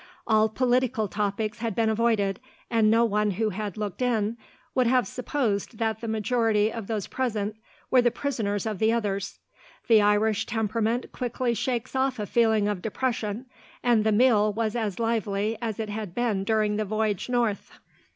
All 0.25 0.49
political 0.49 1.07
topics 1.07 1.59
had 1.59 1.75
been 1.75 1.87
avoided, 1.87 2.39
and 2.71 2.89
no 2.89 3.05
one 3.05 3.29
who 3.29 3.51
had 3.51 3.77
looked 3.77 4.01
in 4.01 4.35
would 4.73 4.87
have 4.87 5.05
supposed 5.05 5.77
that 5.77 6.01
the 6.01 6.07
majority 6.07 6.73
of 6.73 6.87
those 6.87 7.05
present 7.05 7.55
were 7.91 8.01
the 8.01 8.09
prisoners 8.09 8.65
of 8.65 8.79
the 8.79 8.91
others. 8.91 9.37
The 9.87 10.01
Irish 10.01 10.47
temperament 10.47 11.11
quickly 11.11 11.53
shakes 11.53 11.95
off 11.95 12.17
a 12.17 12.25
feeling 12.25 12.67
of 12.67 12.81
depression, 12.81 13.45
and 13.83 14.03
the 14.03 14.11
meal 14.11 14.51
was 14.51 14.75
as 14.75 14.97
lively 14.97 15.55
as 15.61 15.79
it 15.79 15.89
had 15.89 16.15
been 16.15 16.45
during 16.45 16.77
the 16.77 16.85
voyage 16.85 17.29
north. 17.29 17.71